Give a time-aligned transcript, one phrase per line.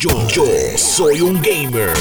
[0.00, 0.12] Yo,
[0.76, 1.92] soy un gamer.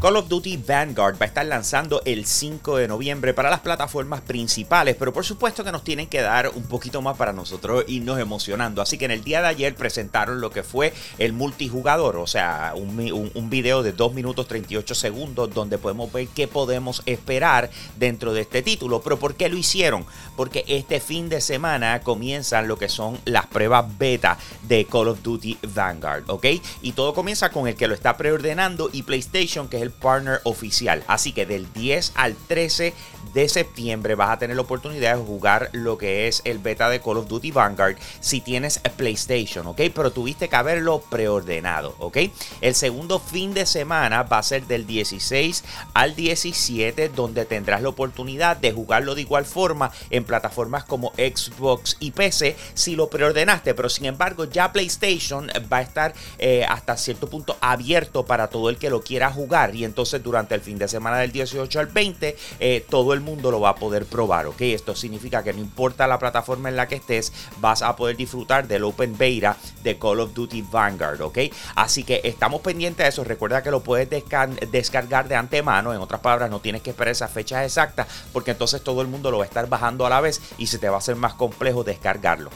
[0.00, 4.20] Call of Duty Vanguard va a estar lanzando el 5 de noviembre para las plataformas
[4.20, 8.20] principales, pero por supuesto que nos tienen que dar un poquito más para nosotros irnos
[8.20, 8.82] emocionando.
[8.82, 12.72] Así que en el día de ayer presentaron lo que fue el multijugador, o sea,
[12.76, 18.32] un, un, video de 2 minutos 38 segundos donde podemos ver qué podemos esperar dentro
[18.32, 19.02] de este título.
[19.02, 20.06] Pero ¿por qué lo hicieron?
[20.36, 25.22] Porque este fin de semana comienzan lo que son las pruebas beta de Call of
[25.22, 26.46] Duty Vanguard, ¿ok?
[26.82, 30.42] Y todo comienza con el que lo está preordenando y PlayStation, que es el partner
[30.44, 31.02] oficial.
[31.06, 32.92] Así que del 10 al 13
[33.34, 37.00] de septiembre vas a tener la oportunidad de jugar lo que es el beta de
[37.00, 39.80] Call of Duty Vanguard si tienes PlayStation, ¿ok?
[39.94, 42.18] Pero tuviste que haberlo preordenado, ¿ok?
[42.60, 47.88] El segundo fin de semana va a ser del 16 al 17, donde tendrás la
[47.88, 53.74] oportunidad de jugarlo de igual forma en plataformas como Xbox y PC si lo preordenaste.
[53.74, 58.70] Pero sin embargo, ya PlayStation va a estar eh, hasta cierto punto abierto para todo
[58.70, 59.74] el que lo quiera jugar.
[59.74, 63.50] Y entonces durante el fin de semana del 18 al 20, eh, todo el mundo
[63.50, 64.46] lo va a poder probar.
[64.46, 64.60] ¿ok?
[64.60, 68.68] Esto significa que no importa la plataforma en la que estés, vas a poder disfrutar
[68.68, 71.20] del Open Beta de Call of Duty Vanguard.
[71.22, 71.38] ¿ok?
[71.74, 73.24] Así que estamos pendientes de eso.
[73.24, 75.92] Recuerda que lo puedes descargar de antemano.
[75.92, 79.30] En otras palabras, no tienes que esperar esas fechas exactas porque entonces todo el mundo
[79.30, 81.34] lo va a estar bajando a la vez y se te va a hacer más
[81.34, 82.50] complejo descargarlo.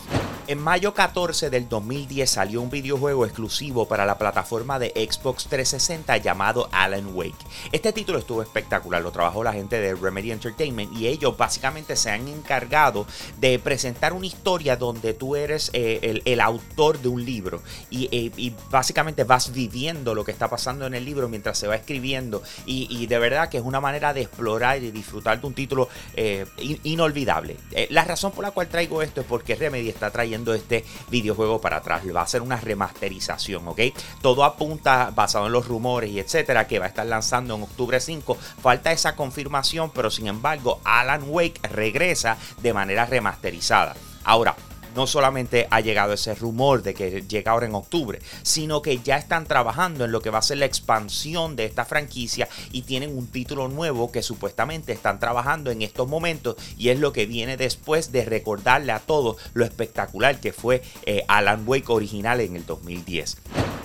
[0.49, 6.17] En mayo 14 del 2010 salió un videojuego exclusivo para la plataforma de Xbox 360
[6.17, 7.37] llamado Alan Wake.
[7.71, 12.11] Este título estuvo espectacular, lo trabajó la gente de Remedy Entertainment y ellos básicamente se
[12.11, 13.07] han encargado
[13.39, 18.55] de presentar una historia donde tú eres eh, el, autor de un libro eh, y,
[18.71, 23.07] básicamente vas viviendo lo que está pasando en el libro mientras se va escribiendo y,
[23.07, 26.47] de verdad que es una manera de explorar y disfrutar de un título eh,
[26.85, 27.59] inolvidable.
[27.91, 31.78] la razón por la cual traigo esto es porque Remedy está trayendo este videojuego para
[31.78, 32.03] atrás.
[32.14, 33.81] Va a ser una remasterización, ¿ok?
[34.22, 38.00] Todo apunta, basado en los rumores y etcétera, que va a estar lanzando en octubre
[38.00, 38.36] 5.
[38.62, 43.94] Falta esa confirmación, pero sin embargo, Alan Wake regresa de manera remasterizada.
[44.25, 44.56] Ahora,
[44.98, 49.16] no solamente ha llegado ese rumor de que llega ahora en octubre, sino que ya
[49.16, 53.16] están trabajando en lo que va a ser la expansión de esta franquicia y tienen
[53.16, 57.56] un título nuevo que supuestamente están trabajando en estos momentos y es lo que viene
[57.56, 62.66] después de recordarle a todos lo espectacular que fue eh, Alan Wake original en el
[62.66, 63.36] 2010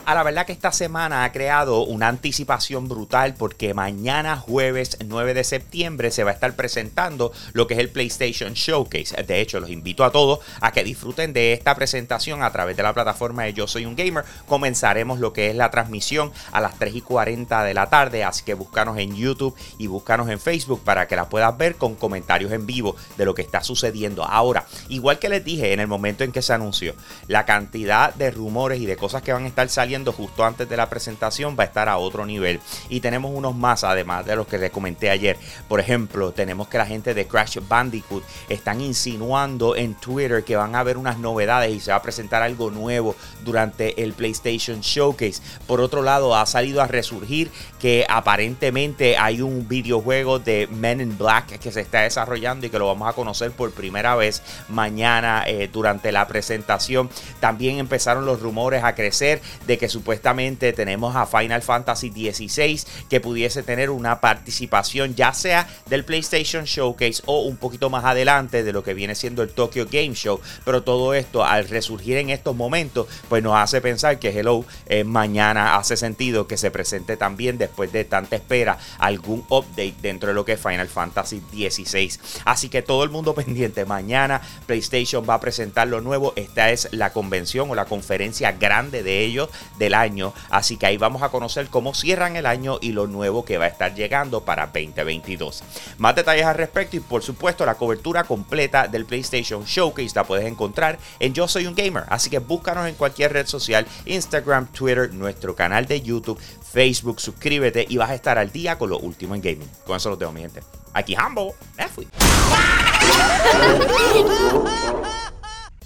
[0.05, 5.33] a la verdad que esta semana ha creado una anticipación brutal porque mañana jueves 9
[5.33, 9.23] de septiembre se va a estar presentando lo que es el PlayStation Showcase.
[9.23, 12.83] De hecho, los invito a todos a que disfruten de esta presentación a través de
[12.83, 14.25] la plataforma de Yo Soy un Gamer.
[14.47, 18.43] Comenzaremos lo que es la transmisión a las 3 y 40 de la tarde, así
[18.43, 22.51] que búscanos en YouTube y búscanos en Facebook para que la puedas ver con comentarios
[22.51, 24.23] en vivo de lo que está sucediendo.
[24.23, 26.93] Ahora, igual que les dije en el momento en que se anunció,
[27.27, 30.77] la cantidad de rumores y de cosas que van a estar saliendo justo antes de
[30.77, 32.59] la presentación va a estar a otro nivel.
[32.89, 35.37] Y tenemos unos más, además de los que les comenté ayer.
[35.67, 40.75] Por ejemplo, tenemos que la gente de Crash Bandicoot están insinuando en Twitter que van
[40.75, 45.41] a haber unas novedades y se va a presentar algo nuevo durante el PlayStation Showcase.
[45.67, 51.17] Por otro lado, ha salido a resurgir que aparentemente hay un videojuego de Men in
[51.17, 55.43] Black que se está desarrollando y que lo vamos a conocer por primera vez mañana
[55.45, 57.09] eh, durante la presentación.
[57.39, 62.79] También empezaron los rumores a crecer de que que supuestamente tenemos a Final Fantasy XVI
[63.09, 68.63] que pudiese tener una participación ya sea del PlayStation Showcase o un poquito más adelante
[68.63, 70.39] de lo que viene siendo el Tokyo Game Show.
[70.63, 75.03] Pero todo esto al resurgir en estos momentos pues nos hace pensar que Hello eh,
[75.03, 80.33] mañana hace sentido que se presente también después de tanta espera algún update dentro de
[80.33, 82.09] lo que es Final Fantasy XVI.
[82.45, 86.31] Así que todo el mundo pendiente, mañana PlayStation va a presentar lo nuevo.
[86.37, 90.33] Esta es la convención o la conferencia grande de ellos del año.
[90.49, 93.65] Así que ahí vamos a conocer cómo cierran el año y lo nuevo que va
[93.65, 95.63] a estar llegando para 2022.
[95.97, 100.45] Más detalles al respecto y por supuesto la cobertura completa del PlayStation Showcase la puedes
[100.45, 102.03] encontrar en Yo Soy un Gamer.
[102.09, 107.85] Así que búscanos en cualquier red social, Instagram, Twitter, nuestro canal de YouTube, Facebook, suscríbete
[107.87, 109.69] y vas a estar al día con lo último en gaming.
[109.85, 110.61] Con eso lo tengo mi gente.
[110.93, 112.07] Aquí Hambo, me fui.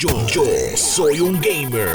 [0.00, 0.44] Yo, yo
[0.76, 1.90] soy un gamer.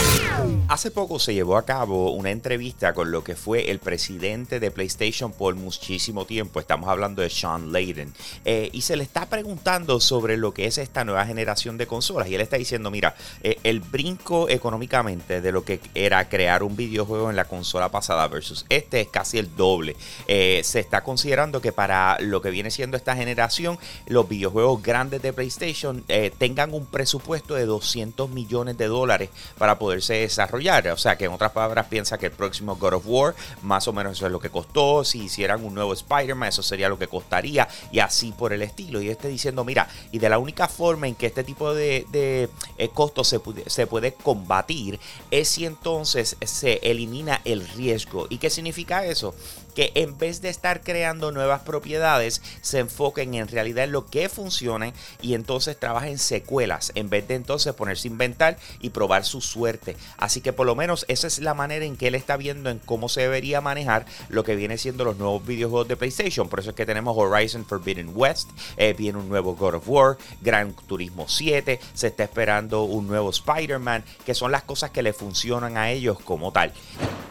[0.67, 4.71] Hace poco se llevó a cabo una entrevista con lo que fue el presidente de
[4.71, 6.59] PlayStation por muchísimo tiempo.
[6.59, 8.13] Estamos hablando de Sean Layden.
[8.43, 12.27] Eh, y se le está preguntando sobre lo que es esta nueva generación de consolas.
[12.27, 16.75] Y él está diciendo, mira, eh, el brinco económicamente de lo que era crear un
[16.75, 19.95] videojuego en la consola pasada versus este es casi el doble.
[20.27, 25.21] Eh, se está considerando que para lo que viene siendo esta generación, los videojuegos grandes
[25.21, 26.03] de PlayStation
[26.37, 27.92] tengan un presupuesto de 200
[28.29, 30.87] millones de dólares para poderse desarrollar.
[30.89, 33.93] O sea que en otras palabras piensa que el próximo God of War más o
[33.93, 35.03] menos eso es lo que costó.
[35.03, 39.01] Si hicieran un nuevo Spider-Man eso sería lo que costaría y así por el estilo.
[39.01, 42.49] Y esté diciendo, mira, y de la única forma en que este tipo de, de
[42.77, 44.99] eh, costos se, se puede combatir
[45.31, 48.27] es si entonces se elimina el riesgo.
[48.29, 49.33] ¿Y qué significa eso?
[49.73, 54.29] Que en vez de estar creando nuevas propiedades, se enfoquen en realidad en lo que
[54.29, 59.41] funcione y entonces trabajen secuelas, en vez de entonces ponerse a inventar y probar su
[59.41, 59.95] suerte.
[60.17, 62.79] Así que por lo menos esa es la manera en que él está viendo en
[62.79, 66.49] cómo se debería manejar lo que viene siendo los nuevos videojuegos de PlayStation.
[66.49, 70.17] Por eso es que tenemos Horizon Forbidden West, eh, viene un nuevo God of War,
[70.41, 75.13] Gran Turismo 7, se está esperando un nuevo Spider-Man, que son las cosas que le
[75.13, 76.73] funcionan a ellos como tal.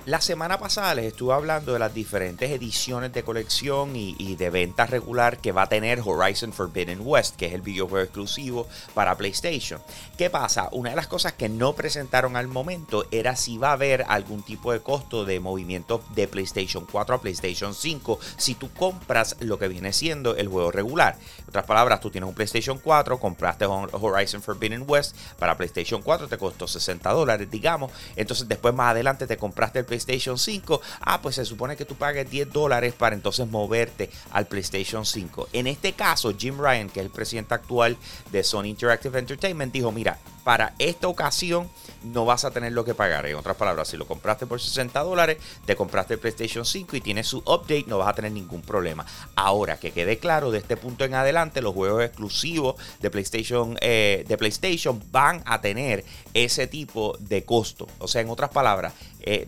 [0.04, 4.84] La semana pasada les estuve hablando de las diferentes ediciones de colección y, de venta
[4.84, 9.80] regular que va a tener Horizon Forbidden West, que es el videojuego exclusivo para PlayStation.
[10.18, 10.68] ¿Qué pasa?
[10.72, 14.42] Una de las cosas que no presentaron al momento era si va a haber algún
[14.42, 19.56] tipo de costo de movimiento de PlayStation 4 a PlayStation 5 si tú compras lo
[19.56, 21.16] que viene siendo el juego regular.
[21.38, 26.26] En otras palabras, tú tienes un PlayStation 4, compraste Horizon Forbidden West para PlayStation 4,
[26.26, 27.92] te costó 60 dólares, digamos.
[28.16, 31.96] Entonces después más adelante te compraste el PlayStation 5, ah, pues se supone que tú
[31.96, 35.50] pagues 10 dólares para entonces moverte al PlayStation 5.
[35.52, 37.98] En este caso, Jim Ryan, que es el presidente actual
[38.30, 41.68] de Sony Interactive Entertainment, dijo, mira, para esta ocasión
[42.02, 43.26] no vas a tener lo que pagar.
[43.26, 47.00] En otras palabras, si lo compraste por 60 dólares, te compraste el PlayStation 5 y
[47.00, 49.06] tienes su update, no vas a tener ningún problema.
[49.36, 54.24] Ahora, que quede claro, de este punto en adelante, los juegos exclusivos de PlayStation, eh,
[54.26, 56.04] de PlayStation van a tener
[56.34, 57.86] ese tipo de costo.
[57.98, 58.94] O sea, en otras palabras,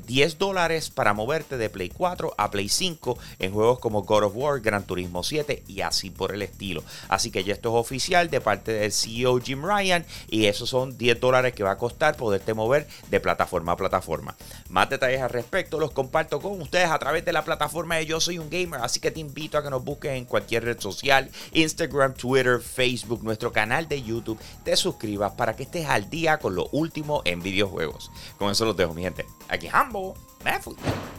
[0.07, 4.33] 10 dólares para moverte de Play 4 a Play 5 en juegos como God of
[4.37, 6.83] War, Gran Turismo 7 y así por el estilo.
[7.09, 10.97] Así que ya esto es oficial de parte del CEO Jim Ryan y esos son
[10.97, 14.35] 10 dólares que va a costar poderte mover de plataforma a plataforma.
[14.69, 18.21] Más detalles al respecto los comparto con ustedes a través de la plataforma de Yo
[18.21, 21.31] Soy un Gamer, así que te invito a que nos busques en cualquier red social,
[21.53, 26.55] Instagram, Twitter, Facebook, nuestro canal de YouTube, te suscribas para que estés al día con
[26.55, 28.11] lo último en videojuegos.
[28.39, 29.27] Con eso los dejo, mi gente.
[29.49, 29.69] Aquí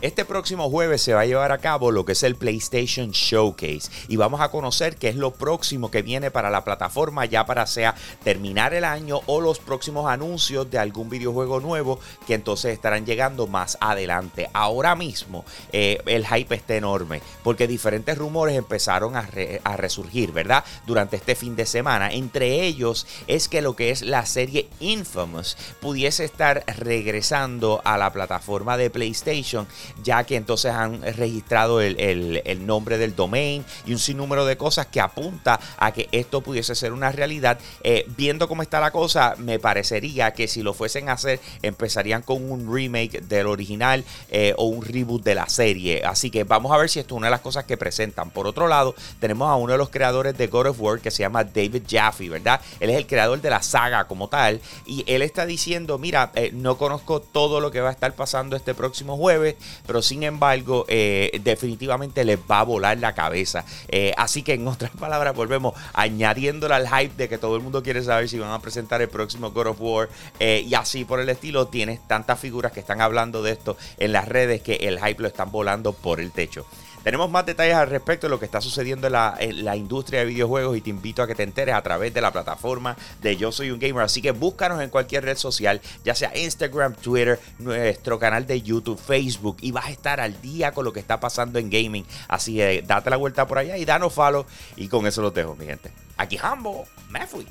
[0.01, 3.89] Este próximo jueves se va a llevar a cabo lo que es el PlayStation Showcase
[4.07, 7.66] y vamos a conocer qué es lo próximo que viene para la plataforma ya para
[7.66, 13.07] sea terminar el año o los próximos anuncios de algún videojuego nuevo que entonces estarán
[13.07, 14.48] llegando más adelante.
[14.54, 19.27] Ahora mismo eh, el hype está enorme porque diferentes rumores empezaron a,
[19.63, 20.63] a resurgir, ¿verdad?
[20.86, 22.12] Durante este fin de semana.
[22.12, 28.13] Entre ellos es que lo que es la serie Infamous pudiese estar regresando a la
[28.13, 29.67] plataforma de PlayStation Station,
[30.03, 35.01] ya que entonces han registrado el, nombre del domain y un sinnúmero de cosas que
[35.01, 37.59] apunta a que esto pudiese ser una realidad.
[37.83, 42.21] Eh, viendo cómo está la cosa, me parecería que si lo fuesen a hacer, empezarían
[42.21, 46.03] con un remake del original eh, o un reboot de la serie.
[46.06, 48.31] Así que vamos a ver si esto es una de las cosas que presentan.
[48.31, 51.23] Por otro lado, tenemos a uno de los creadores de God of War que se
[51.23, 52.59] llama David Jaffe, ¿verdad?
[52.79, 56.51] Él es el creador de la saga como tal y él está diciendo, mira, eh,
[56.53, 60.85] no conozco todo lo que va a estar pasando este próximo jueves, pero sin embargo,
[60.87, 63.65] eh, definitivamente les va a volar la cabeza.
[63.87, 67.83] Eh, así que, en otras palabras, volvemos añadiéndole al hype de que todo el mundo
[67.83, 70.09] quiere saber si van a presentar el próximo God of War
[70.39, 71.67] eh, y así por el estilo.
[71.67, 75.27] Tienes tantas figuras que están hablando de esto en las redes que el hype lo
[75.27, 76.65] están volando por el techo.
[77.05, 80.75] Tenemos más detalles al respecto de lo que está sucediendo en la, industria de videojuegos
[80.75, 83.69] y te invito a que te enteres a través de la plataforma de Yo Soy
[83.69, 84.03] un Gamer.
[84.03, 89.00] Así que búscanos en cualquier red social, ya sea Instagram, Twitter, nuestro canal de YouTube,
[89.00, 92.07] Facebook y vas a estar al día con lo que está pasando en gaming.
[92.27, 95.55] Así que date la vuelta por allá y danos follow y con eso lo dejo,
[95.55, 95.91] mi gente.
[96.17, 97.45] Aquí Hambo, me fui.